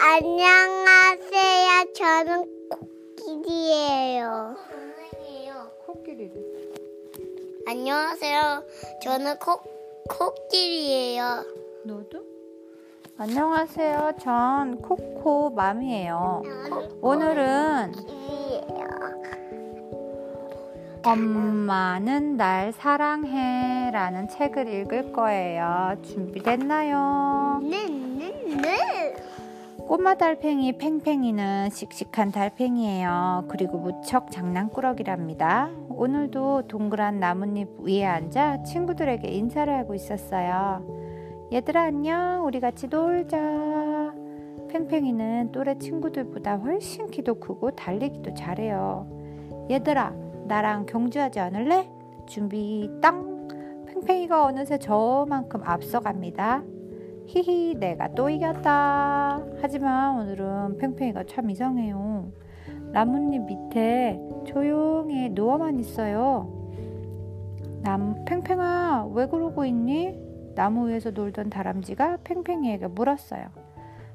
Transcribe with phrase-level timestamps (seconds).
[0.00, 1.92] 안녕하세요.
[1.92, 2.68] 저는
[3.26, 4.56] 코끼리예요.
[5.86, 6.34] 코끼리를.
[7.66, 8.62] 안녕하세요.
[9.02, 9.60] 저는 코,
[10.08, 11.44] 코끼리예요.
[11.84, 12.24] 너도?
[13.18, 14.12] 안녕하세요.
[14.20, 16.42] 전 코코 맘이에요.
[17.00, 17.92] 오늘은.
[21.04, 25.96] 엄마는 날 사랑해 라는 책을 읽을 거예요.
[26.02, 27.60] 준비됐나요?
[27.62, 27.77] 네.
[29.88, 33.46] 꼬마 달팽이 팽팽이는 씩씩한 달팽이에요.
[33.48, 35.70] 그리고 무척 장난꾸러기랍니다.
[35.88, 40.84] 오늘도 동그란 나뭇잎 위에 앉아 친구들에게 인사를 하고 있었어요.
[41.50, 42.44] 얘들아 안녕.
[42.44, 44.12] 우리 같이 놀자.
[44.68, 49.08] 팽팽이는 또래 친구들보다 훨씬 키도 크고 달리기도 잘해요.
[49.70, 50.12] 얘들아
[50.48, 51.90] 나랑 경주하지 않을래?
[52.26, 53.48] 준비 땅.
[53.86, 56.62] 팽팽이가 어느새 저만큼 앞서갑니다.
[57.28, 59.42] 히히, 내가 또 이겼다.
[59.60, 62.32] 하지만 오늘은 팽팽이가 참 이상해요.
[62.92, 66.50] 나뭇잎 밑에 조용히 누워만 있어요.
[67.82, 70.18] 남, 팽팽아, 왜 그러고 있니?
[70.54, 73.48] 나무 위에서 놀던 다람쥐가 팽팽이에게 물었어요.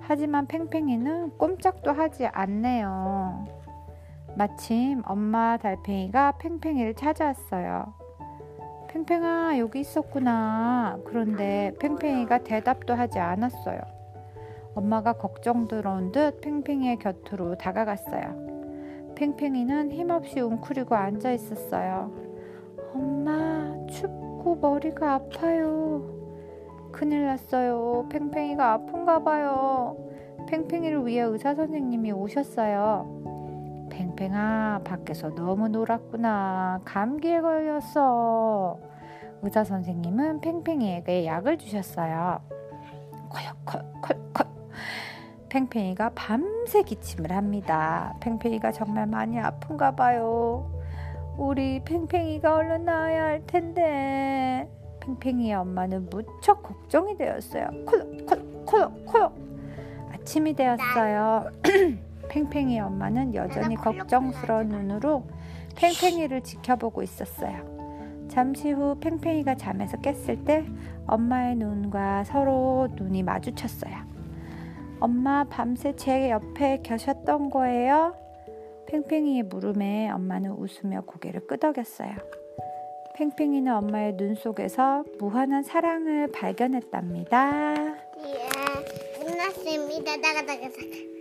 [0.00, 3.46] 하지만 팽팽이는 꼼짝도 하지 않네요.
[4.36, 7.97] 마침 엄마 달팽이가 팽팽이를 찾아왔어요.
[8.88, 10.98] 팽팽아, 여기 있었구나.
[11.04, 13.80] 그런데 팽팽이가 대답도 하지 않았어요.
[14.74, 19.14] 엄마가 걱정스러운 듯 팽팽이의 곁으로 다가갔어요.
[19.14, 22.12] 팽팽이는 힘없이 웅크리고 앉아 있었어요.
[22.94, 26.02] 엄마, 춥고 머리가 아파요.
[26.92, 28.06] 큰일 났어요.
[28.08, 29.96] 팽팽이가 아픈가 봐요.
[30.48, 33.27] 팽팽이를 위해 의사 선생님이 오셨어요.
[33.98, 36.82] 팽팽아, 밖에서 너무 놀았구나.
[36.84, 38.78] 감기에 걸렸어.
[39.42, 42.40] 의사 선생님은 팽팽이에게 약을 주셨어요.
[43.64, 44.46] 콜콜콜콜.
[45.48, 48.14] 팽팽이가 밤새 기침을 합니다.
[48.20, 50.70] 팽팽이가 정말 많이 아픈가 봐요.
[51.36, 54.70] 우리 팽팽이가 얼른 나아야 할 텐데.
[55.00, 57.66] 팽팽이의 엄마는 무척 걱정이 되었어요.
[57.84, 59.30] 콜콜콜콜.
[60.12, 61.50] 아침이 되었어요.
[62.28, 65.24] 팽팽이 엄마는 여전히 걱정스러운 눈으로
[65.76, 67.78] 팽팽이를 지켜보고 있었어요.
[68.28, 70.64] 잠시 후 팽팽이가 잠에서 깼을 때
[71.06, 73.96] 엄마의 눈과 서로 눈이 마주쳤어요.
[75.00, 78.14] 엄마 밤새 제 옆에 계셨던 거예요?
[78.86, 82.14] 팽팽이의 물음에 엄마는 웃으며 고개를 끄덕였어요.
[83.14, 87.74] 팽팽이는 엄마의 눈 속에서 무한한 사랑을 발견했답니다.
[88.24, 90.16] 예, 끝났습니다.
[90.16, 91.17] 나가, 나가, 나가.